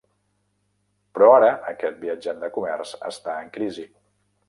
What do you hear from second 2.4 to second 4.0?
de comerç està en crisi.